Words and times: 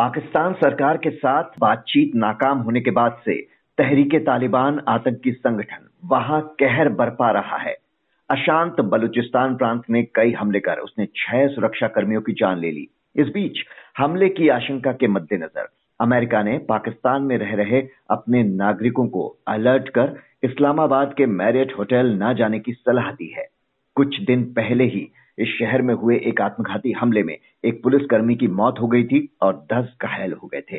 पाकिस्तान 0.00 0.52
सरकार 0.52 0.96
के 0.96 1.10
साथ 1.10 1.58
बातचीत 1.60 2.12
नाकाम 2.14 2.58
होने 2.58 2.80
के 2.80 2.90
बाद 2.90 3.16
से 3.24 3.34
तहरीके 3.78 4.18
तालिबान 4.18 4.80
आतंकी 4.88 5.32
संगठन 5.32 5.88
वहाँ 6.10 6.40
कहर 6.60 6.88
बरपा 6.88 7.30
रहा 7.30 7.56
है। 7.56 7.74
अशांत 8.30 8.80
बलूचिस्तान 8.80 9.56
प्रांत 9.56 9.82
में 9.90 10.02
कई 10.14 10.32
हमले 10.32 10.60
कर 10.60 10.78
उसने 10.78 11.06
छह 11.16 11.46
सुरक्षा 11.46 11.88
कर्मियों 11.88 12.20
की 12.20 12.32
जान 12.32 12.58
ले 12.58 12.70
ली। 12.70 12.86
इस 13.16 13.26
बीच 13.26 13.58
हमले 13.98 14.28
की 14.28 14.48
आशंका 14.48 14.92
के 14.92 15.08
मद्देनजर 15.08 15.68
अमेरिका 16.00 16.42
ने 16.42 16.58
पाकिस्तान 16.68 17.22
में 17.22 17.36
रह 17.38 17.54
रहे 17.54 17.82
अपने 18.10 18.42
नागरिकों 18.44 19.06
को 19.08 19.28
अलर्ट 19.48 19.88
कर 19.88 20.16
इस्लामाबाद 20.44 21.14
के 21.14 21.26
मैरियट 21.26 21.78
होटल 21.78 22.18
न 22.22 22.34
जाने 22.34 22.58
की 22.58 22.72
सलाह 22.72 23.10
दी 23.12 23.32
है। 23.38 23.46
कुछ 23.96 24.20
दिन 24.20 24.44
पहले 24.52 24.84
ही 24.84 25.08
इस 25.40 25.48
शहर 25.58 25.82
में 25.82 25.94
हुए 25.94 26.16
एक 26.16 26.40
आत्मघाती 26.40 26.92
हमले 26.92 27.22
में 27.22 27.38
एक 27.64 27.82
पुलिसकर्मी 27.82 28.34
की 28.34 28.48
मौत 28.48 28.80
हो 28.80 28.86
गई 28.86 29.04
थी 29.04 29.28
और 29.42 29.66
दस 29.72 29.96
घायल 30.02 30.32
हो 30.32 30.48
गए 30.48 30.60
थे। 30.60 30.76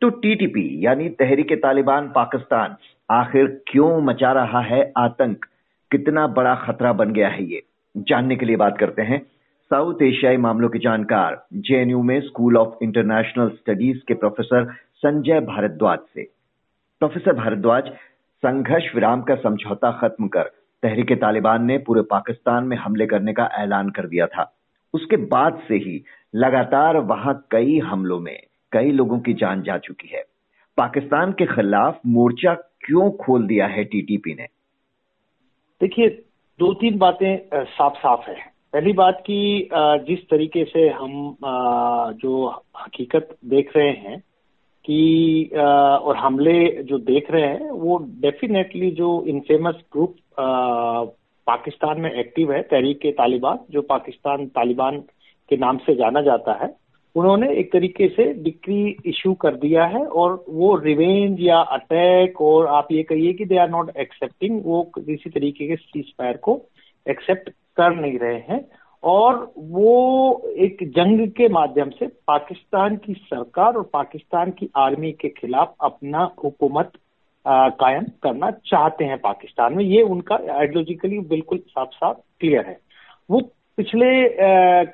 तो 0.00 0.08
टीटीपी 0.08 0.86
यानी 0.86 1.08
तहरीक 1.08 1.52
तालिबान 1.52 2.12
पाकिस्तान 2.14 2.76
आखिर 3.10 3.62
क्यों 3.66 4.02
मचा 4.02 4.32
रहा 4.32 4.60
है 4.60 4.92
आतंक? 4.96 5.46
कितना 5.90 6.26
बड़ा 6.26 6.54
खतरा 6.54 6.92
बन 6.92 7.12
गया 7.12 7.28
है 7.28 7.44
ये? 7.44 7.62
जानने 7.96 8.36
के 8.36 8.46
लिए 8.46 8.56
बात 8.56 8.78
करते 8.78 9.02
हैं 9.02 9.26
साउथ 9.70 10.02
एशियाई 10.02 10.36
मामलों 10.36 10.68
के 10.68 10.78
जानकार, 10.78 11.46
जेएनयू 11.54 12.02
में 12.02 12.20
स्कूल 12.20 12.56
ऑफ़ 12.56 12.74
इंटरनेशनल 12.82 13.48
स्टडीज़ 13.48 13.98
के 14.08 14.14
प्रोफेसर 14.14 14.72
संजय 14.94 15.40
भारद्वाज 15.40 15.98
से। 15.98 16.22
प्रोफेसर 17.00 17.32
भारद्वाज, 17.32 17.88
संघर्ष 18.36 18.94
विराम 18.94 19.22
का 19.22 19.34
समझौता 19.34 19.90
खत्म 19.90 20.28
कर 20.28 20.50
तहरीक 20.82 21.12
तालिबान 21.12 21.64
ने 21.64 21.78
पूरे 21.78 22.02
पाकिस्तान 22.02 22.64
में 22.64 22.76
हमले 22.76 23.06
करने 23.06 23.32
का 23.32 23.48
ऐलान 23.54 23.90
कर 23.90 24.06
दिया 24.06 24.26
था। 24.26 24.52
उसके 24.94 25.16
बाद 25.26 25.60
से 25.68 25.74
ही 25.76 26.02
लगातार 26.34 26.96
वहाँ 27.06 27.34
कई 27.50 27.78
हमलों 27.78 28.18
में 28.20 28.36
कई 28.72 28.90
लोगों 28.90 29.18
की 29.20 29.34
जान 29.34 29.62
जा 29.62 29.76
चुकी 29.78 30.08
है। 30.08 30.22
पाकिस्तान 30.78 31.32
के 31.32 31.46
खिलाफ 31.46 32.00
मोर्चा 32.06 32.54
क्यों 32.54 33.10
खोल 33.16 33.46
दिया 33.46 33.66
है 33.66 33.84
टीटीपी 33.84 34.34
ने? 34.34 34.46
देखिए 35.80 36.08
दो 36.58 36.72
तीन 36.74 36.98
बातें 36.98 37.64
साफ़ 37.64 37.94
साफ़ 37.94 38.30
है। 38.30 38.36
पहली 38.72 38.92
बात 38.92 39.18
की 39.20 39.68
जिस 40.06 40.28
तरीके 40.30 40.64
से 40.64 40.88
हम 40.90 41.36
जो 42.20 42.46
हकीकत 42.76 43.36
देख 43.44 43.70
रहे 43.76 43.90
हैं 43.90 44.18
कि 44.84 45.50
और 45.54 46.16
हमले 46.16 46.82
जो 46.82 46.98
देख 46.98 47.30
रहे 47.30 47.42
हैं, 47.42 47.70
वो 47.70 47.98
डेफिनेटली 48.20 48.90
जो 48.90 49.24
इनफेमस 49.26 49.74
ग्रुप 49.92 50.16
पाकिस्तान 50.38 52.00
में 52.00 52.10
एक्टिव 52.12 52.52
है, 52.52 52.62
तहरीक 52.62 53.06
तालिबान, 53.18 53.58
जो 53.70 53.82
पाकिस्तान 53.82 54.46
तालिबान 54.46 55.00
के 55.48 55.56
नाम 55.56 55.76
से 55.76 55.94
जाना 55.94 56.20
जाता 56.20 56.52
है। 56.64 56.74
उन्होंने 57.16 57.52
एक 57.54 57.72
तरीके 57.72 58.08
से 58.08 58.24
डिक्री 58.34 58.96
इशू 59.06 59.32
कर 59.34 59.54
दिया 59.54 59.84
है 59.84 60.04
और 60.06 60.44
वो 60.48 60.74
रिवेंज 60.76 61.40
या 61.40 61.58
अटैक 61.58 62.40
और 62.40 62.66
आप 62.66 62.88
ये 62.92 63.02
कहिए 63.02 63.32
कि 63.32 63.44
दे 63.44 63.56
आर 63.56 63.70
नॉट 63.70 63.96
एक्सेप्टिंग 63.96 64.60
वो 64.64 64.82
किसी 64.98 65.30
तरीके 65.30 65.68
के 65.68 65.76
सीज 65.76 66.12
फायर 66.18 66.36
को 66.36 66.60
एक्सेप्ट 67.06 67.50
कर 67.50 67.94
नहीं 67.96 68.18
रहे 68.18 68.38
हैं। 68.48 68.64
और 69.02 69.52
वो 69.58 70.42
एक 70.56 70.78
जंग 70.82 71.28
के 71.28 71.48
माध्यम 71.48 71.90
से 71.90 72.06
पाकिस्तान 72.06 72.96
की 72.96 73.14
सरकार 73.14 73.74
और 73.74 73.90
पाकिस्तान 73.92 74.50
की 74.50 74.70
आर्मी 74.76 75.12
के 75.12 75.28
खिलाफ 75.28 75.74
अपना 75.80 76.30
हुकूमत 76.44 76.92
कायम 77.48 78.04
करना 78.22 78.50
चाहते 78.66 79.04
हैं 79.04 79.18
पाकिस्तान 79.18 79.74
में। 79.74 79.84
ये 79.84 80.02
उनका 80.04 80.34
आइडियोलॉजिकली 80.34 81.18
बिल्कुल 81.28 81.58
साफ़ 81.58 81.90
साफ़ 81.90 82.16
क्लियर 82.40 82.66
है। 82.66 82.78
वो 83.30 83.40
पिछले 83.78 84.06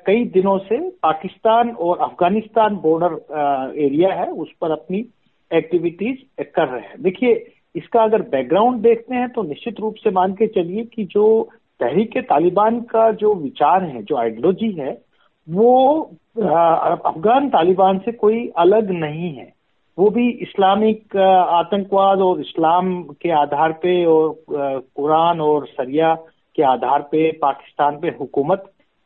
कई 0.05 0.23
दिनों 0.25 0.57
से 0.59 0.79
पाकिस्तान 1.03 1.69
और 1.69 1.99
अफ़गानिस्तान 1.99 2.75
बॉर्डर 2.75 3.73
एरिया 3.79 4.13
है, 4.13 4.27
उस 4.27 4.51
पर 4.61 4.71
अपनी 4.71 5.05
एक्टिविटीज़ 5.51 6.43
कर 6.45 6.67
रहे 6.67 6.81
हैं। 6.81 7.01
देखिए, 7.01 7.33
इसका 7.75 8.03
अगर 8.03 8.21
बैकग्राउंड 8.21 8.81
देखते 8.81 9.15
हैं 9.15 9.29
तो 9.29 9.43
निश्चित 9.43 9.79
रूप 9.79 9.95
से 9.95 10.11
मान 10.11 10.33
के 10.33 10.47
चलिए 10.49 10.83
कि 10.85 11.03
जो 11.05 11.49
तहरीक 11.79 12.17
तालिबान 12.19 12.79
का 12.81 13.11
जो 13.13 13.33
विचार 13.35 13.83
है, 13.83 14.03
जो 14.03 14.17
आइडियोलॉजी 14.17 14.71
है, 14.71 14.91
वो 15.47 16.01
अफगान 16.37 17.49
तालिबान 17.49 17.97
से 17.99 18.11
कोई 18.11 18.47
अलग 18.57 18.91
नहीं 18.91 19.33
है। 19.33 19.52
वो 19.97 20.09
भी 20.09 20.29
इस्लामिक 20.43 21.15
आतंकवाद 21.17 22.21
और 22.21 22.39
इस्लाम 22.41 23.01
के 23.21 23.31
आधार 23.41 23.71
पे 23.81 23.93
और 24.05 24.35
कुरान 24.49 25.41
और 25.41 25.67
सरिया 25.67 26.13
के 26.55 26.63
आधार 26.63 27.01
पे 27.11 27.31
पाकिस्तान 27.41 27.97
पे 27.97 28.07
हुकूमत 28.19 28.63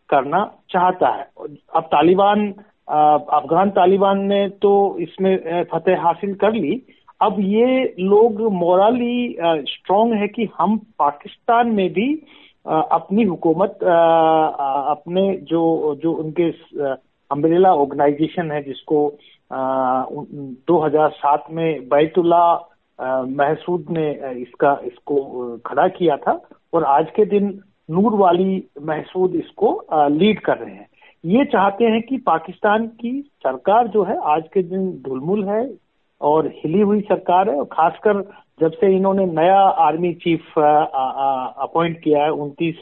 करना 0.09 0.43
चाहता 0.71 1.09
है। 1.09 1.27
अब 1.75 1.83
तालिबान 1.83 2.49
अफगान 2.87 3.69
तालिबान 3.69 4.21
ने 4.25 4.47
तो 4.61 4.73
इसमें 4.99 5.63
फतेह 5.73 6.01
हासिल 6.01 6.33
कर 6.35 6.53
ली। 6.53 6.81
अब 7.21 7.35
ये 7.39 7.95
लोग 7.99 8.41
मोरली 8.53 9.35
स्ट्रांग 9.67 10.13
है 10.13 10.27
कि 10.27 10.47
हम 10.59 10.77
पाकिस्तान 10.99 11.71
में 11.71 11.89
भी 11.93 12.13
अपनी 12.65 13.23
हुकूमत 13.23 13.79
अपने 13.83 15.31
जो 15.43 15.63
जो 16.03 16.11
उनके 16.13 16.49
अम्ब्रेला 17.31 17.73
ऑर्गेनाइजेशन 17.75 18.51
है 18.51 18.61
जिसको 18.63 19.07
दो 19.51 20.79
हज़ार 20.79 21.09
सात 21.11 21.45
में 21.51 21.87
बैतुल्ला 21.89 22.53
महसूद 22.99 23.85
ने 23.89 24.09
इसका, 24.33 24.79
इसको 24.85 25.57
खड़ा 25.65 25.87
किया 25.89 26.17
था 26.17 26.41
और 26.73 26.83
आज 26.85 27.09
के 27.15 27.25
दिन 27.25 27.59
नूर 27.89 28.13
वाली 28.13 28.63
महसूद 28.81 29.35
इसको 29.35 29.69
लीड 30.09 30.39
कर 30.39 30.57
रहे 30.57 30.73
हैं। 30.73 30.87
ये 31.23 31.45
चाहते 31.45 31.85
हैं 31.85 32.01
कि 32.01 32.17
पाकिस्तान 32.25 32.87
की 32.87 33.19
सरकार 33.43 33.87
जो 33.87 34.03
है, 34.03 34.17
आज 34.25 34.43
के 34.53 34.63
दिन 34.63 34.89
धुलमुल 35.05 35.43
है 35.45 35.69
और 36.21 36.47
हिली 36.55 36.81
हुई 36.81 37.01
सरकार 37.03 37.49
है 37.49 37.55
और 37.55 37.65
खासकर 37.71 38.21
जब 38.59 38.71
से 38.71 38.95
इन्होंने 38.95 39.25
नया 39.25 39.59
आर्मी 39.85 40.13
चीफ 40.23 40.57
अपॉइंट 40.59 41.99
किया 42.03 42.23
है 42.23 42.31
उनतीस 42.31 42.75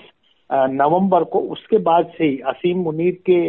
नवंबर 0.50 1.24
को, 1.24 1.40
उसके 1.40 1.78
बाद 1.80 2.12
से 2.18 2.24
ही 2.24 2.38
असीम 2.48 2.78
मुनीर 2.80 3.14
के 3.26 3.40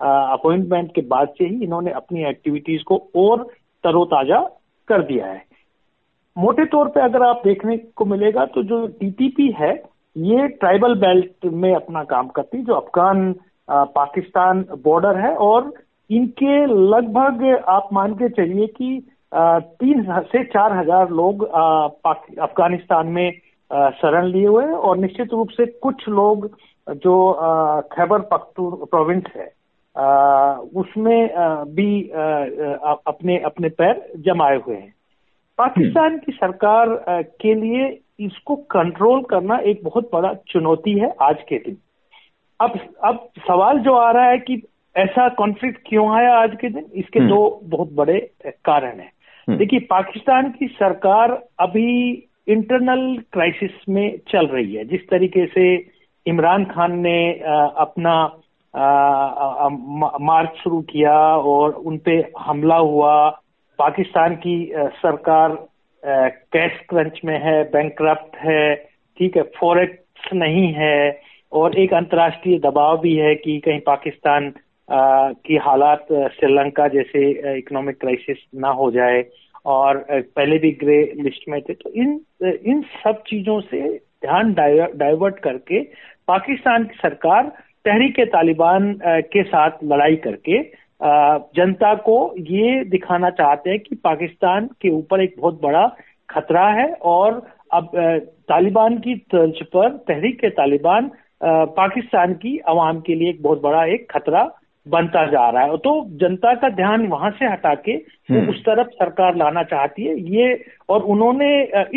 अपॉइंटमेंट 0.00 0.94
के 0.94 1.00
बाद 1.08 1.28
से 1.38 1.44
ही 1.44 1.64
इन्होंने 1.64 1.90
अपनी 1.92 2.24
एक्टिविटीज़ 2.28 2.82
को 2.86 2.96
और 3.16 3.42
तरोताजा 3.84 4.40
कर 4.88 5.02
दिया 5.02 5.26
है। 5.26 5.44
मोटे 6.36 6.64
तौर 6.66 6.88
पे 6.88 7.00
अगर 7.00 7.22
आप 7.22 7.42
देखने 7.44 7.76
को 7.96 8.04
मिलेगा 8.04 8.44
तो 8.46 8.62
जो 8.62 8.86
टीटीपी 9.00 9.50
है, 9.58 9.72
ये 10.16 10.46
ट्राइबल 10.50 10.94
बेल्ट 10.98 11.46
में 11.54 11.74
अपना 11.74 12.02
काम 12.04 12.28
करती 12.28 12.62
जो 12.62 12.74
अफगान 12.74 13.34
पाकिस्तान 13.68 14.64
बॉर्डर 14.84 15.18
है 15.20 15.34
और 15.42 15.72
इनके 16.10 16.64
लगभग 16.66 17.64
आप 17.68 17.88
मान 17.92 18.14
के 18.14 18.28
चलिए 18.28 18.66
कि 18.76 19.06
तीन 19.32 20.04
से 20.24 20.42
चार 20.44 20.76
हज़ार 20.78 21.10
लोग 21.10 21.44
अफ़गानिस्तान 21.46 23.06
में 23.08 23.30
शरण 23.94 24.26
लिए 24.26 24.46
हुए 24.46 24.64
हैं 24.64 24.72
और 24.72 24.98
निश्चित 24.98 25.32
रूप 25.32 25.48
से 25.50 25.66
कुछ 25.82 26.08
लोग 26.08 26.46
जो 26.96 27.16
खैबर 27.92 28.20
पख्तून 28.32 28.84
प्रोविंस 28.84 29.24
है 29.36 29.50
उसमें 30.76 31.28
भी 31.74 32.02
अपने 33.06 33.38
अपने 33.38 33.68
पैर 33.68 34.12
जमाए 34.16 34.56
हुए 34.56 34.76
हैं। 34.76 34.94
पाकिस्तान 35.58 36.18
की 36.18 36.32
सरकार 36.32 36.86
के 37.40 37.54
लिए 37.54 37.98
इसको 38.20 38.56
कंट्रोल 38.56 39.22
करना 39.22 39.58
एक 39.58 39.80
बहुत 39.84 40.10
बड़ा 40.12 40.34
चुनौती 40.48 40.98
है 40.98 41.14
आज 41.22 41.36
के 41.48 41.58
दिन। 41.58 41.76
अब 42.60 42.78
अब 43.04 43.28
सवाल 43.38 43.78
जो 43.78 43.92
आ 43.92 44.10
रहा 44.10 44.24
है 44.24 44.38
कि 44.38 44.62
ऐसा 44.96 45.28
कॉन्फ्लिक्ट 45.28 45.80
क्यों 45.86 46.16
आया 46.16 46.34
आज 46.34 46.56
के 46.60 46.68
दिन 46.68 46.86
इसके 46.94 47.18
हम्म। 47.18 47.28
दो 47.28 47.60
बहुत 47.64 47.92
बड़े 47.92 48.30
कारण 48.46 48.98
हैं। 49.00 49.12
हम्म। 49.48 49.58
देखिए 49.58 49.80
पाकिस्तान 49.80 50.50
की 50.50 50.66
सरकार 50.66 51.42
अभी 51.60 52.12
इंटरनल 52.48 53.22
क्राइसिस 53.32 53.70
में 53.88 54.18
चल 54.18 54.46
रही 54.46 54.74
है। 54.74 54.84
जिस 54.84 55.08
तरीके 55.08 55.46
से 55.46 55.74
इमरान 56.26 56.64
खान 56.64 56.98
ने 56.98 57.32
अपना 57.76 58.36
मार्च 58.78 60.56
शुरू 60.62 60.80
किया 60.80 61.18
और 61.52 61.72
उन 61.72 61.98
पे 61.98 62.16
हमला 62.38 62.76
हुआ। 62.76 63.28
पाकिस्तान 63.78 64.34
की 64.36 64.72
सरकार 64.76 65.56
कैश 66.52 66.80
क्रंच 66.88 67.20
में 67.24 67.38
है 67.42 67.62
बैंक 67.70 68.02
है 68.36 68.74
ठीक 69.18 69.36
है 69.36 69.42
फॉरेक्स 69.58 70.32
नहीं 70.34 70.72
है 70.72 71.20
और 71.52 71.78
एक 71.78 71.94
अंतर्राष्ट्रीय 71.94 72.58
दबाव 72.58 72.98
भी 73.00 73.16
है 73.16 73.34
कि 73.34 73.58
कहीं 73.64 73.80
पाकिस्तान 73.80 74.52
आ, 74.92 75.32
की 75.46 75.56
हालात 75.56 76.06
श्रीलंका 76.12 76.88
जैसे 76.88 77.30
इकोनॉमिक 77.58 78.00
क्राइसिस 78.00 78.38
ना 78.54 78.68
हो 78.68 78.90
जाए। 78.90 79.24
और 79.66 80.04
पहले 80.10 80.58
भी 80.58 80.70
ग्रे 80.80 81.12
लिस्ट 81.16 81.48
में 81.48 81.60
थे। 81.62 81.74
तो 81.74 81.90
इन 81.90 82.20
इन 82.66 82.82
सब 83.04 83.22
चीज़ों 83.26 83.60
से 83.60 83.80
ध्यान 84.24 84.52
डाइवर्ट 84.54 85.38
करके 85.38 85.80
पाकिस्तान 86.28 86.84
की 86.84 86.94
सरकार 86.94 87.52
तहरीक 87.86 88.20
तालिबान 88.28 88.92
के 89.04 89.42
साथ 89.44 89.84
लड़ाई 89.84 90.16
करके 90.24 90.62
जनता 91.54 91.94
को 92.02 92.16
ये 92.48 92.84
दिखाना 92.86 93.30
चाहते 93.32 93.70
हैं 93.70 93.78
कि 93.80 93.96
पाकिस्तान 94.04 94.66
के 94.82 94.90
ऊपर 94.90 95.22
एक 95.22 95.34
बहुत 95.40 95.60
बड़ा 95.62 95.86
खतरा 96.28 96.68
है 96.70 96.86
और 97.06 97.42
अब 97.72 97.90
तालिबान 98.48 98.98
की 98.98 99.14
तर्ज 99.30 99.62
पर 99.66 99.96
तहरीक 100.08 100.44
तालिबान 100.56 101.10
पाकिस्तान 101.42 102.32
की 102.34 102.58
आवाम 102.68 103.00
के 103.00 103.14
लिए 103.14 103.30
एक 103.30 103.42
बहुत 103.42 103.60
बड़ा 103.62 103.84
एक 103.84 104.06
खतरा 104.10 104.44
बनता 104.86 105.24
जा 105.26 105.48
रहा 105.50 105.62
है 105.62 105.76
तो 105.78 105.92
जनता 106.16 106.54
का 106.54 106.68
ध्यान 106.70 107.06
वहाँ 107.06 107.30
से 107.30 107.46
हटा 107.46 107.74
के 107.76 107.96
वो 107.96 108.38
हम्म। 108.38 108.50
उस 108.50 108.60
तरफ़ 108.60 108.88
सरकार 108.94 109.36
लाना 109.36 109.62
चाहती 109.64 110.04
है 110.04 110.18
ये 110.32 110.48
और 110.88 111.02
उन्होंने 111.04 111.48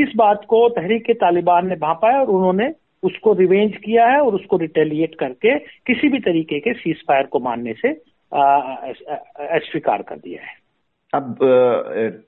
इस 0.03 0.13
बात 0.15 0.45
को 0.47 0.67
तहरीक 0.69 1.11
तालिबान 1.17 1.67
ने 1.67 1.75
भापा 1.77 2.11
है 2.11 2.19
और 2.19 2.29
उन्होंने 2.29 2.69
उसको 3.03 3.33
रिवेंज 3.33 3.75
किया 3.75 4.05
है 4.07 4.19
और 4.21 4.35
उसको 4.35 4.57
रिटेलिएट 4.57 5.15
करके 5.15 5.57
किसी 5.59 6.09
भी 6.09 6.19
तरीके 6.19 6.59
के 6.59 6.73
सीज 6.73 7.03
फायर 7.07 7.25
को 7.25 7.39
मानने 7.39 7.73
से 7.73 7.89
अस्वीकार 9.49 10.01
कर 10.01 10.15
दिया 10.15 10.41
है। 10.41 10.57
अब 11.13 11.37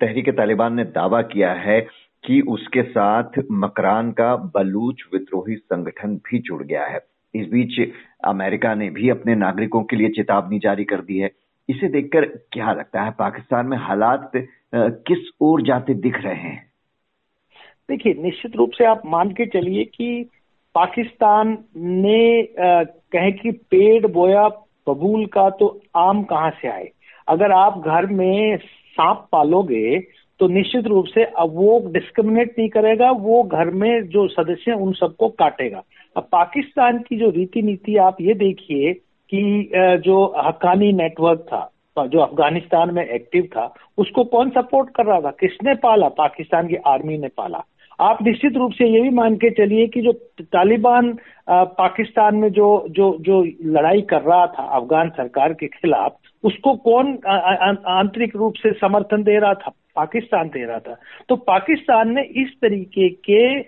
तहरीक 0.01 0.29
तालिबान 0.29 0.75
ने 0.75 0.83
दावा 0.91 1.21
किया 1.21 1.51
है 1.53 1.79
कि 2.23 2.39
उसके 2.49 2.83
साथ 2.83 3.39
मकरान 3.51 4.11
का 4.11 4.35
बलूच 4.55 5.03
विद्रोही 5.13 5.55
संगठन 5.55 6.15
भी 6.25 6.39
जुड़ 6.39 6.63
गया 6.63 6.85
है। 6.85 6.99
इस 7.33 7.47
बीच 7.47 7.79
अमेरिका 8.25 8.73
ने 8.75 8.89
भी 8.89 9.09
अपने 9.09 9.35
नागरिकों 9.35 9.83
के 9.83 9.95
लिए 9.95 10.09
चेतावनी 10.09 10.59
जारी 10.59 10.83
कर 10.83 11.01
दी 11.01 11.17
है। 11.17 11.29
इसे 11.69 11.87
देखकर 11.89 12.25
क्या 12.51 12.71
लगता 12.73 13.01
है 13.01 13.11
पाकिस्तान 13.11 13.65
में 13.65 13.77
हालात 13.77 14.31
किस 14.75 15.29
ओर 15.41 15.61
जाते 15.61 15.93
दिख 15.95 16.17
रहे 16.17 16.35
हैं? 16.35 16.71
देखिए 17.89 18.13
निश्चित 18.13 18.55
रूप 18.55 18.71
से 18.71 18.85
आप 18.85 19.01
मान 19.05 19.31
के 19.31 19.45
चलिए 19.49 19.83
कि 19.85 20.29
पाकिस्तान 20.75 21.57
ने 21.77 22.47
कहे 22.57 23.31
कि 23.31 23.51
पेड़ 23.71 24.07
बोया 24.07 24.47
बबूल 24.87 25.25
का 25.25 25.49
तो 25.49 25.67
आम 25.97 26.23
कहाँ 26.23 26.49
से 26.61 26.67
आए? 26.67 26.89
अगर 27.27 27.51
आप 27.51 27.77
घर 27.79 28.05
में 28.07 28.57
सांप 28.57 29.27
पालोगे 29.31 29.99
तो 30.39 30.47
निश्चित 30.47 30.87
रूप 30.87 31.05
से 31.05 31.23
अब 31.23 31.51
वो 31.55 31.79
डिस्क्रिमिनेट 31.87 32.55
नहीं 32.59 32.69
करेगा, 32.69 33.09
वो 33.11 33.43
घर 33.43 33.69
में 33.71 34.07
जो 34.09 34.27
सदस्य 34.27 34.71
हैं, 34.71 34.77
उन 34.77 34.93
सबको 34.93 35.27
काटेगा। 35.31 35.81
अब 36.15 36.27
पाकिस्तान 36.31 36.99
की 36.99 37.17
जो 37.17 37.29
रीति 37.29 37.61
नीति 37.61 37.97
आप 37.99 38.21
ये 38.21 38.33
देखिए 38.35 38.93
कि 38.93 39.69
जो 40.05 40.23
हकानी 40.37 40.91
नेटवर्क 40.93 41.45
था 41.47 41.67
जो 41.97 42.19
अफ़गानिस्तान 42.19 42.93
में 42.93 43.03
एक्टिव 43.05 43.43
था, 43.45 43.73
उसको 43.97 44.23
कौन 44.25 44.49
सपोर्ट 44.49 44.89
कर 44.89 45.05
रहा 45.05 45.19
था? 45.21 45.31
किसने 45.31 45.73
पाला? 45.75 46.07
पाकिस्तान 46.09 46.67
की 46.67 46.75
आर्मी 46.87 47.17
ने 47.17 47.27
पाला। 47.27 47.63
आप 48.01 48.21
निश्चित 48.23 48.55
रूप 48.57 48.71
से 48.71 48.87
ये 48.87 49.01
भी 49.01 49.09
मान 49.09 49.35
के 49.35 49.49
चलिए 49.49 49.87
कि 49.87 50.01
जो 50.01 50.11
तालिबान 50.41 51.17
पाकिस्तान 51.49 52.35
में 52.35 52.49
जो 52.51 52.67
जो 52.89 53.15
जो 53.21 53.43
लड़ाई 53.75 54.01
कर 54.01 54.21
रहा 54.21 54.45
था 54.47 54.63
अफगान 54.77 55.09
सरकार 55.09 55.53
के 55.53 55.67
खिलाफ, 55.67 56.15
उसको 56.43 56.75
कौन 56.75 57.13
आंतरिक 57.87 58.35
रूप 58.35 58.53
से 58.57 58.71
समर्थन 58.71 59.23
दे 59.23 59.37
रहा 59.39 59.53
था? 59.53 59.71
पाकिस्तान 59.95 60.47
दे 60.47 60.65
रहा 60.65 60.79
था। 60.79 60.95
तो 61.29 61.35
पाकिस्तान 61.35 62.13
ने 62.15 62.21
इस 62.41 62.53
तरीके 62.61 63.09
के 63.09 63.59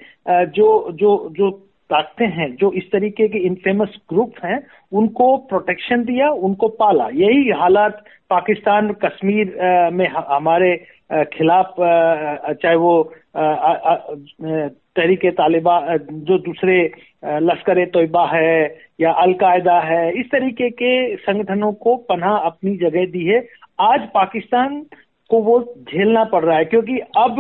जो 0.58 0.92
जो 0.92 1.12
जो 1.38 1.52
ताकतें 1.90 2.28
हैं, 2.28 2.56
जो 2.56 2.72
इस 2.72 2.92
तरीके 2.92 3.28
के 3.28 3.40
इनफेमस 3.40 3.98
ग्रुप 4.10 4.34
हैं, 4.46 4.60
उनको 4.92 5.26
प्रोटेक्शन 5.50 6.04
दिया, 6.04 6.30
उनको 6.30 6.68
पाला। 6.80 7.08
यही 7.14 7.50
हालात 7.52 8.04
पाकिस्तान, 8.30 8.92
कश्मीर 9.04 9.92
में 9.94 10.08
हमारे 10.08 10.74
खिलाफ 11.10 11.74
चाहे 11.78 12.76
वो 12.76 12.94
तहरीक 13.38 15.26
तालिबा 15.34 15.76
जो 15.98 16.38
दूसरे 16.40 16.78
लश्कर 17.24 17.86
तोयबा 17.88 18.26
है 18.28 18.64
या 19.00 19.12
अलकायदा 19.14 19.80
है, 19.82 20.12
इस 20.20 20.26
तरीके 20.32 20.70
के 20.72 21.16
संगठनों 21.18 21.72
को 21.76 21.96
पनाह 22.10 22.36
अपनी 22.40 22.76
जगह 22.78 23.06
दी 23.12 23.26
है। 23.26 23.40
आज 23.82 24.08
पाकिस्तान 24.14 24.82
को 25.30 25.42
वो 25.42 25.60
झेलना 25.84 26.24
पड़ 26.26 26.44
रहा 26.46 26.58
है, 26.58 26.66
क्योंकि 26.66 26.98
अब 27.18 27.40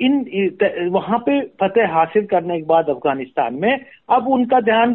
इन 0.00 0.90
वहाँ 0.92 1.18
पे 1.18 1.40
फतेह 1.60 1.94
हासिल 1.94 2.26
करने 2.26 2.58
के 2.58 2.66
बाद 2.66 2.88
अफ़गानिस्तान 2.90 3.54
में, 3.54 3.80
अब 4.10 4.28
उनका 4.28 4.60
ध्यान 4.60 4.94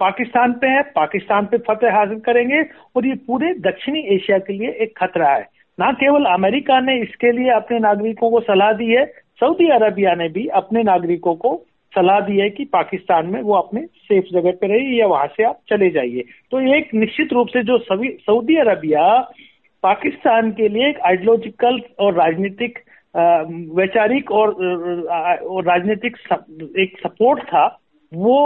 पाकिस्तान 0.00 0.52
पे 0.52 0.66
है, 0.66 0.82
पाकिस्तान 0.94 1.46
पे 1.46 1.58
फतेह 1.68 1.94
हासिल 1.94 2.18
करेंगे 2.26 2.62
और 2.96 3.06
ये 3.06 3.14
पूरे 3.26 3.52
दक्षिणी 3.60 4.00
एशिया 4.14 4.38
के 4.38 4.52
लिए 4.52 4.70
एक 4.82 4.98
खतरा 4.98 5.28
है। 5.28 5.46
ना 5.78 5.90
केवल 5.92 6.24
अमेरिका 6.24 6.80
ने 6.80 7.00
इसके 7.02 7.32
लिए 7.32 7.50
अपने 7.52 7.78
नागरिकों 7.78 8.30
को 8.30 8.40
सलाह 8.40 8.72
दी 8.72 8.90
है 8.90 9.04
सऊदी 9.40 9.68
अरबिया 9.70 10.14
ने 10.14 10.28
भी 10.28 10.46
अपने 10.60 10.82
नागरिकों 10.82 11.34
को 11.34 11.54
सलाह 11.92 12.20
दी 12.20 12.38
है 12.38 12.48
कि 12.50 12.64
पाकिस्तान 12.64 13.26
में 13.26 13.40
वो 13.42 13.54
अपने 13.54 13.80
सेफ़ 13.80 14.24
जगह 14.32 14.52
पे 14.52 14.66
रहिए 14.66 14.98
या 15.00 15.06
वहाँ 15.06 15.26
से 15.26 15.44
आप 15.44 15.58
चले 15.70 15.90
जाइए। 15.90 16.24
तो 16.50 16.60
एक 16.76 16.94
निश्चित 16.94 17.32
रूप 17.32 17.48
से 17.48 17.62
जो 17.62 17.78
सऊदी 17.78 18.56
अरबिया 18.56 19.18
पाकिस्तान 19.82 20.50
के 20.50 20.68
लिए 20.68 20.88
एक 20.88 21.00
आइडियोलॉजिकल 21.06 21.80
और 22.00 22.14
राजनीतिक 22.14 22.78
वैचारिक 23.74 24.30
और, 24.30 24.48
और 25.40 25.64
राजनीतिक 25.64 26.16
एक 26.78 26.98
सपोर्ट 26.98 27.42
था 27.42 27.66
वो 28.12 28.36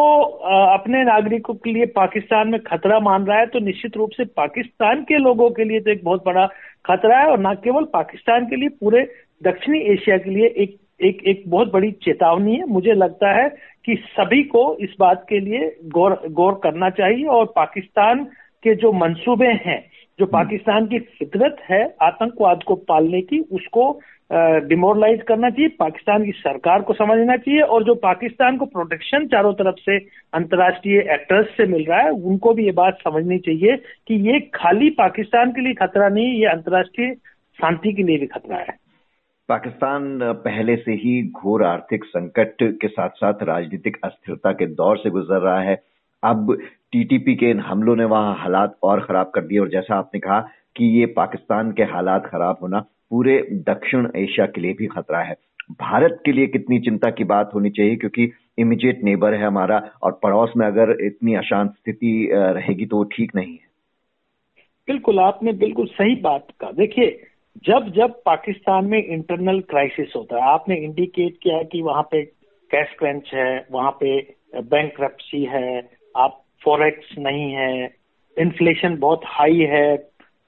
अपने 0.75 1.02
नागरिकों 1.05 1.55
के 1.55 1.73
लिए 1.73 1.87
पाकिस्तान 1.87 2.49
में 2.49 2.61
खतरा 2.61 2.99
मान 3.00 3.25
रहा 3.25 3.38
है। 3.38 3.46
तो 3.46 3.58
निश्चित 3.58 3.96
रूप 3.96 4.11
से 4.11 4.25
पाकिस्तान 4.37 5.02
के 5.02 5.19
लोगों 5.19 5.50
के 5.50 5.64
लिए 5.64 5.81
तो 5.81 5.90
एक 5.90 6.05
बहुत 6.05 6.25
बड़ा 6.26 6.44
खतरा 6.84 7.19
है 7.19 7.26
और 7.26 7.40
न 7.40 7.55
केवल 7.55 7.84
पाकिस्तान 7.93 8.46
के 8.46 8.56
लिए 8.56 8.69
पूरे 8.81 9.02
दक्षिणी 9.43 9.79
एशिया 9.93 10.17
के 10.19 10.31
लिए 10.31 10.46
एक 10.56 10.79
एक 11.00 11.23
एक 11.26 11.43
बहुत 11.46 11.73
बड़ी 11.73 11.90
चेतावनी 12.02 12.56
है 12.56 12.67
मुझे 12.67 12.93
लगता 12.94 13.32
है 13.32 13.49
कि 13.84 13.96
सभी 14.11 14.43
को 14.44 14.62
इस 14.81 14.94
बात 15.00 15.25
के 15.29 15.40
लिए 15.40 15.70
गौर 15.93 16.20
गौर 16.31 16.61
करना 16.62 16.90
चाहिए 16.90 17.25
और 17.29 17.46
पाकिस्तान 17.56 18.25
के 18.64 18.75
जो 18.75 18.93
मंसूबे 18.93 19.52
हैं 19.64 19.81
जो 20.19 20.25
हम्म। 20.25 20.32
पाकिस्तान 20.32 20.87
की 20.87 20.99
फितरत 21.19 21.56
है 21.70 21.82
आतंकवाद 22.02 22.62
को 22.62 22.75
पालने 22.88 23.20
की 23.23 23.40
उसको 23.52 23.90
डिमोरलाइज 24.32 25.23
करना 25.23 25.49
चाहिए, 25.50 25.69
पाकिस्तान 25.69 26.25
की 26.25 26.32
सरकार 26.32 26.82
को 26.82 26.93
समझना 26.93 27.37
चाहिए 27.37 27.61
और 27.61 27.84
जो 27.84 27.94
पाकिस्तान 27.94 28.56
को 28.56 28.67
प्रोटेक्शन 28.67 29.26
चारों 29.26 29.52
तरफ़ 29.55 29.81
से 29.81 29.99
अंतर्राष्ट्रीय 30.34 30.99
एक्टर्स 30.99 31.46
से 31.46 31.67
मिल 31.67 31.84
रहा 31.84 32.00
है, 32.00 32.11
उनको 32.11 32.55
भी 32.55 32.64
ये 32.64 32.73
बात 32.73 32.99
समझनी 32.99 33.38
चाहिए 33.38 33.76
कि 34.08 34.14
ये 34.29 34.40
खाली 34.55 34.90
पाकिस्तान 34.90 35.50
के 35.50 35.61
लिए 35.61 35.75
खतरा 35.75 36.08
नहीं, 36.08 36.32
ये 36.34 36.46
अंतर्राष्ट्रीय 36.46 37.14
शांति 37.58 37.93
के 37.93 38.02
लिए 38.02 38.19
भी 38.19 38.26
खतरा 38.26 38.56
है। 38.56 38.76
पाकिस्तान 39.49 40.19
पहले 40.23 40.76
से 40.76 40.93
ही 40.93 41.23
घोर 41.28 41.64
आर्थिक 41.64 42.05
संकट 42.05 42.55
के 42.62 42.88
साथ 42.88 43.08
साथ 43.08 43.43
राजनीतिक 43.43 43.96
अस्थिरता 44.05 44.52
के 44.52 44.67
दौर 44.67 44.96
से 44.96 45.11
गुजर 45.11 45.40
रहा 45.40 45.61
है। 45.61 45.82
अब 46.23 46.56
टीटीपी 46.93 47.35
के 47.35 47.50
इन 47.50 47.61
हमलों 47.61 47.96
ने 47.96 48.05
वहाँ 48.05 48.35
हालात 48.38 48.76
और 48.82 49.00
खराब 49.00 49.31
कर 49.35 49.40
दिए 49.40 49.58
और 49.58 49.69
जैसा 49.69 49.94
आपने 49.94 50.20
कहा 50.20 50.40
कि 50.76 50.85
ये 51.00 51.06
पाकिस्तान 51.06 51.73
के 51.73 51.82
हालात 51.82 52.26
खराब 52.26 52.58
होना 52.62 52.85
पूरे 53.12 53.41
दक्षिण 53.67 54.09
एशिया 54.17 54.47
के 54.47 54.61
लिए 54.61 54.73
भी 54.73 54.87
खतरा 54.87 55.23
है। 55.23 55.35
भारत 55.73 56.20
के 56.25 56.32
लिए 56.32 56.47
कितनी 56.47 56.79
चिंता 56.81 57.11
की 57.11 57.25
बात 57.25 57.50
होनी 57.55 57.70
चाहिए, 57.70 57.97
क्योंकि 57.97 58.31
इमीडिएट 58.59 59.03
नेबर 59.05 59.35
है 59.35 59.47
हमारा 59.47 59.79
और 60.03 60.19
पड़ोस 60.23 60.53
में 60.56 60.67
अगर 60.67 60.97
इतनी 61.00 61.35
अशांत 61.35 61.70
स्थिति 61.70 62.29
रहेगी 62.32 62.87
तो 62.87 62.97
वो 62.97 63.05
ठीक 63.12 63.35
नहीं 63.37 63.53
है। 63.53 63.71
बिल्कुल, 64.88 65.19
आपने 65.19 65.52
बिल्कुल 65.52 65.87
सही 65.87 66.14
बात 66.21 66.47
कहा। 66.61 66.71
देखिए, 66.73 67.11
जब 67.66 67.92
जब 67.97 68.21
पाकिस्तान 68.26 68.85
में 68.85 69.02
इंटरनल 69.04 69.61
क्राइसिस 69.61 70.12
होता 70.16 70.37
है, 70.37 70.42
आपने 70.42 70.76
इंडिकेट 70.76 71.37
किया 71.42 71.57
है 71.57 71.64
कि 71.64 71.83
वहाँ 71.83 72.02
पे 72.02 72.23
कैश 72.71 72.95
क्रंच 72.99 73.31
है, 73.35 73.66
वहाँ 73.73 73.90
पे 74.00 74.21
बैंक 74.54 75.00
है, 75.35 75.90
आप 76.16 76.42
फॉरेक्स 76.64 77.19
नहीं 77.19 77.52
है 77.52 78.02
इन्फ्लेशन 78.37 78.97
बहुत 78.97 79.21
हाई 79.26 79.59
है 79.71 79.97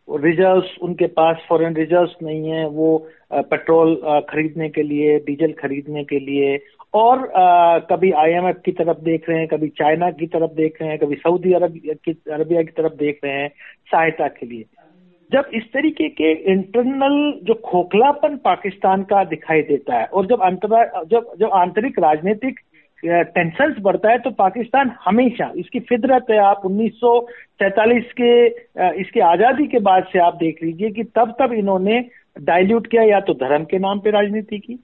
रिजर्व्स, 0.08 0.76
उनके 0.82 1.06
पास 1.06 1.36
फॉरेन 1.48 1.74
रिजर्व्स 1.74 2.14
नहीं 2.22 2.50
है, 2.50 2.66
वो 2.68 3.06
पेट्रोल 3.32 3.94
खरीदने 4.30 4.68
के 4.68 4.82
लिए, 4.82 5.18
डीजल 5.18 5.52
खरीदने 5.52 6.04
के 6.04 6.18
लिए, 6.18 6.58
और 6.94 7.32
कभी 7.90 8.10
आईएमएफ 8.12 8.60
की 8.64 8.72
तरफ़ 8.72 8.98
देख 8.98 9.28
रहे 9.28 9.38
हैं, 9.38 9.48
कभी 9.48 9.68
चाइना 9.68 10.10
की 10.10 10.26
तरफ़ 10.26 10.52
देख 10.52 10.78
रहे 10.82 10.90
हैं, 10.90 10.98
कभी 10.98 11.16
सऊदी 11.16 11.52
अरब, 11.52 11.78
की, 11.86 12.12
अरबिया 12.32 12.62
की 12.62 12.72
तरफ़ 12.72 12.92
देख 12.92 13.20
रहे 13.24 13.32
हैं, 13.32 13.48
सहायता 13.90 14.28
के 14.28 14.46
लिए। 14.46 14.64
जब 15.32 15.50
इस 15.54 15.64
तरीके 15.72 16.08
के 16.08 16.32
इंटरनल 16.52 17.40
जो 17.42 17.54
खोखलापन 17.54 18.36
पाकिस्तान 18.36 19.02
का 19.02 19.24
दिखाई 19.24 19.62
देता 19.62 19.96
है, 19.96 20.04
और 20.04 20.26
जब 20.26 20.42
अंतर, 20.42 21.04
जब 21.06 21.32
जब 21.40 21.50
आंतरिक 21.54 21.98
राजनीतिक 21.98 22.60
टेंशन 23.02 23.74
बढ़ता 23.82 24.10
है 24.10 24.18
तो 24.18 24.30
पाकिस्तान 24.32 24.90
हमेशा, 25.04 25.50
इसकी 25.56 25.80
फितरत 25.80 26.26
है, 26.30 26.38
आप 26.38 26.62
उन्नीस 26.64 28.12
के 28.20 28.46
इसकी 29.00 29.20
आज़ादी 29.22 29.66
के 29.66 29.78
बाद 29.80 30.06
से 30.12 30.18
आप 30.20 30.36
देख 30.36 30.62
लीजिए 30.62 30.90
कि 30.90 31.02
तब 31.16 31.34
तब 31.40 31.52
इन्होंने 31.54 32.00
डाइल्यूट 32.40 32.86
किया 32.86 33.02
या 33.02 33.20
तो 33.20 33.34
धर्म 33.36 33.64
के 33.64 33.78
नाम 33.78 33.98
पे 34.00 34.10
राजनीति 34.10 34.58
की, 34.58 34.78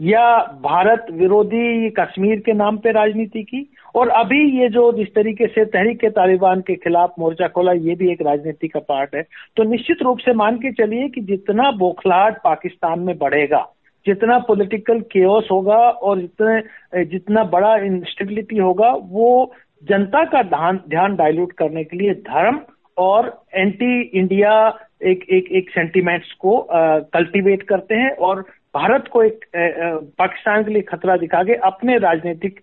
या 0.00 0.38
भारत 0.62 1.06
विरोधी 1.12 1.90
कश्मीर 1.90 2.38
के 2.40 2.52
नाम 2.52 2.76
पे 2.78 2.92
राजनीति 2.92 3.42
की, 3.42 3.68
और 3.94 4.08
अभी 4.10 4.40
ये 4.60 4.68
जो 4.68 4.90
जिस 4.92 5.08
तरीके 5.14 5.46
से 5.46 5.64
तहरीक 5.66 6.00
के 6.00 6.08
तालिबान 6.10 6.60
के 6.60 6.74
खिलाफ 6.76 7.14
मोर्चा 7.18 7.48
खोला, 7.48 7.72
ये 7.72 7.94
भी 7.94 8.10
एक 8.12 8.22
राजनीति 8.22 8.68
का 8.68 8.80
पार्ट 8.80 9.14
है। 9.14 9.22
तो 9.56 9.62
निश्चित 9.64 10.02
रूप 10.02 10.18
से 10.18 10.32
मान 10.34 10.56
के 10.56 10.72
चलिए 10.74 11.08
कि 11.08 11.20
जितना 11.22 11.70
बौखलाहट 11.78 12.42
पाकिस्तान 12.44 13.00
में 13.00 13.16
बढ़ेगा 13.18 13.66
जितना 14.06 14.38
पॉलिटिकल 14.38 15.00
केओस 15.12 15.48
होगा 15.50 15.76
और 15.76 16.20
जितने 16.20 17.04
जितना 17.04 17.44
बड़ा 17.44 17.74
इंस्टेबिलिटी 17.76 18.58
होगा, 18.58 18.90
वो 18.90 19.52
जनता 19.82 20.24
का 20.24 20.42
ध्यान 20.42 20.80
ध्यान 20.88 21.16
डाइल्यूट 21.16 21.52
करने 21.52 21.84
के 21.84 21.96
लिए 21.96 22.14
धर्म 22.24 22.60
और 22.98 23.26
एंटी 23.54 24.00
इंडिया 24.18 24.52
एक 25.02 25.24
एक 25.32 25.50
एक 25.52 25.70
सेंटिमेंट्स 25.70 26.32
को 26.32 26.58
कल्टीवेट 26.70 27.62
करते 27.62 27.94
हैं 27.94 28.10
और 28.18 28.40
भारत 28.74 29.08
को 29.12 29.22
एक 29.22 29.44
पाकिस्तान 30.18 30.64
के 30.64 30.72
लिए 30.72 30.82
खतरा 30.82 31.16
दिखा 31.16 31.42
के 31.42 31.54
अपने 31.66 31.96
राजनीतिक 31.98 32.60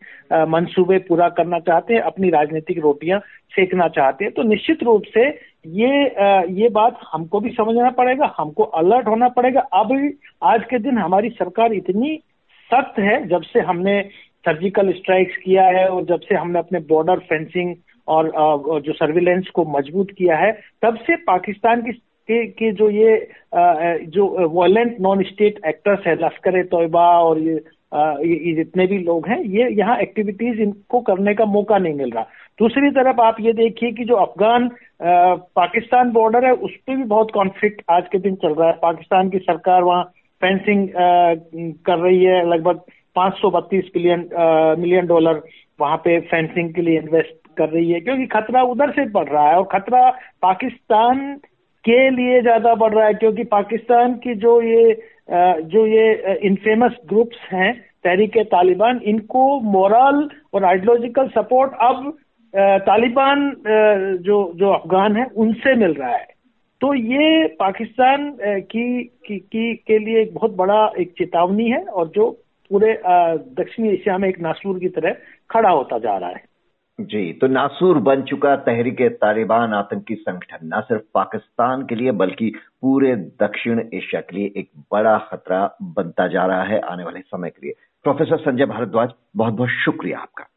मंसूबे 0.47 0.97
पूरा 0.99 1.27
करना 1.29 1.59
चाहते 1.59 1.93
हैं, 1.93 2.01
अपनी 2.01 2.29
राजनीतिक 2.29 2.79
रोटियाँ 2.79 3.19
सेकना 3.51 3.87
चाहते 3.87 4.25
हैं। 4.25 4.33
तो 4.33 4.43
निश्चित 4.43 4.83
रूप 4.83 5.03
से 5.07 5.29
ये 5.65 6.03
ये 6.53 6.69
बात 6.69 6.99
हमको 7.13 7.39
भी 7.39 7.49
समझना 7.49 7.89
पड़ेगा 7.91 8.33
हमको 8.37 8.63
अलर्ट 8.63 9.07
होना 9.07 9.27
पड़ेगा। 9.29 9.61
अब 9.73 9.91
आज 10.43 10.63
के 10.69 10.79
दिन 10.79 10.97
हमारी 10.97 11.29
सरकार 11.29 11.73
इतनी 11.73 12.15
सख्त 12.69 12.99
है 12.99 13.27
जब 13.27 13.41
से 13.43 13.59
हमने 13.59 14.01
सर्जिकल 14.45 14.91
स्ट्राइक्स 14.93 15.37
किया 15.37 15.63
है 15.67 15.87
और 15.89 16.03
जब 16.05 16.19
से 16.19 16.35
हमने 16.35 16.59
अपने 16.59 16.79
बॉर्डर 16.89 17.19
फेंसिंग 17.29 17.75
और 18.07 18.31
जो 18.81 18.93
सर्विलेंस 18.93 19.47
को 19.47 19.65
मज़बूत 19.77 20.11
किया 20.17 20.37
है 20.37 20.51
तब 20.81 20.97
से 20.97 21.15
पाकिस्तान 21.15 21.81
की 21.81 21.91
के, 21.91 22.45
के 22.45 22.71
जो 22.71 22.89
ये 22.89 23.27
जो 24.05 24.49
वायलेंट 24.49 24.97
नॉन 25.01 25.23
स्टेट 25.23 25.59
एक्टर्स 25.67 26.07
है 26.07 26.15
लश्कर 26.15 26.63
तोयबा 26.63 27.07
और 27.19 27.39
ये 27.39 27.55
ये 27.91 28.53
जितने 28.55 28.85
भी 28.87 28.97
लोग 28.99 29.27
हैं, 29.27 29.39
ये 29.39 29.69
यहाँ 29.71 29.97
एक्टिविटीज़ 29.99 30.59
इनको 30.61 30.99
करने 31.01 31.33
का 31.33 31.45
मौका 31.47 31.77
नहीं 31.77 31.93
मिल 31.93 32.11
रहा। 32.11 32.23
दूसरी 32.59 32.89
तरफ़ 32.91 33.21
आप 33.21 33.35
ये 33.41 33.53
देखिए 33.53 33.91
कि 33.91 34.05
जो 34.05 34.15
अफगान 34.17 34.69
पाकिस्तान 35.01 36.11
बॉर्डर 36.11 36.45
है, 36.45 36.51
उस 36.53 36.75
पर 36.77 36.95
भी 36.95 37.03
बहुत 37.05 37.31
कॉन्फ्लिक्ट 37.33 37.81
आज 37.91 38.07
के 38.11 38.19
दिन 38.19 38.35
चल 38.35 38.53
रहा 38.53 38.67
है। 38.67 38.73
पाकिस्तान 38.81 39.29
की 39.29 39.39
सरकार 39.39 39.83
वहाँ 39.83 40.03
फेंसिंग 40.41 40.87
कर 41.85 41.97
रही 41.97 42.23
है, 42.23 42.45
लगभग 42.49 42.81
पाँच 43.15 43.41
बिलियन 43.45 44.29
मिलियन 44.79 45.07
डॉलर 45.07 45.41
वहाँ 45.79 45.97
पे 45.97 46.19
फेंसिंग 46.21 46.73
के 46.73 46.81
लिए 46.81 46.99
इन्वेस्ट 46.99 47.35
कर 47.57 47.69
रही 47.69 47.91
है, 47.91 47.99
क्योंकि 47.99 48.25
खतरा 48.27 48.61
उधर 48.65 48.91
से 48.91 49.05
बढ़ 49.11 49.29
रहा 49.29 49.49
है 49.49 49.55
और 49.55 49.67
खतरा 49.71 50.09
पाकिस्तान 50.41 51.33
के 51.85 52.09
लिए 52.09 52.41
ज़्यादा 52.41 52.73
बढ़ 52.75 52.93
रहा 52.93 53.05
है, 53.05 53.13
क्योंकि 53.13 53.43
पाकिस्तान 53.45 54.13
की 54.23 54.35
जो 54.37 54.61
ये 54.61 54.91
जो 55.31 55.85
ये 55.85 56.37
इनफेमस 56.37 56.95
ग्रुप्स 57.05 57.37
हैं 57.51 57.73
तहरीक 58.03 58.37
तालिबान 58.51 58.99
इनको 59.03 59.59
मोरल 59.61 60.29
और 60.53 60.63
आइडियोलॉजिकल 60.65 61.27
सपोर्ट 61.27 61.71
अब 61.81 62.17
तालिबान 62.85 63.51
जो 64.21 64.41
जो 64.55 64.71
अफगान 64.71 65.15
है 65.17 65.25
उनसे 65.37 65.75
मिल 65.75 65.93
रहा 65.93 66.15
है। 66.15 66.27
तो 66.81 66.93
ये 66.93 67.47
पाकिस्तान 67.59 68.31
की, 68.41 69.03
की, 69.03 69.37
की 69.37 69.73
के 69.87 69.97
लिए 69.99 70.21
एक 70.21 70.33
बहुत 70.33 70.55
बड़ा 70.55 70.91
एक 70.99 71.11
चेतावनी 71.17 71.69
है 71.69 71.83
और 71.83 72.07
जो 72.15 72.29
पूरे 72.71 72.93
दक्षिणी 73.59 73.89
एशिया 73.89 74.17
में 74.17 74.29
एक 74.29 74.39
नासूर 74.41 74.79
की 74.79 74.89
तरह 74.89 75.15
खड़ा 75.49 75.69
होता 75.69 75.97
जा 75.99 76.17
रहा 76.17 76.29
है। 76.29 76.48
जी 76.99 77.33
तो 77.33 77.47
नासूर 77.47 77.97
बन 77.97 78.21
चुका 78.21 78.55
तहरीक 78.55 79.01
तालिबान 79.01 79.73
आतंकी 79.73 80.15
संगठन, 80.15 80.57
न 80.63 80.81
सिर्फ़ 80.81 81.03
पाकिस्तान 81.13 81.85
के 81.85 81.95
लिए, 81.95 82.11
बल्कि 82.11 82.51
पूरे 82.81 83.15
दक्षिण 83.15 83.79
एशिया 83.93 84.21
के 84.21 84.35
लिए 84.35 84.53
एक 84.57 84.69
बड़ा 84.91 85.17
खतरा 85.17 85.77
बनता 85.81 86.27
जा 86.27 86.45
रहा 86.45 86.63
है 86.63 86.79
आने 86.79 87.03
वाले 87.03 87.19
समय 87.19 87.49
के 87.49 87.65
लिए। 87.67 87.73
प्रोफेसर 88.03 88.37
संजय 88.37 88.65
भारद्वाज 88.65 89.11
बहुत 89.35 89.53
बहुत 89.53 89.69
शुक्रिया 89.69 90.19
आपका। 90.19 90.48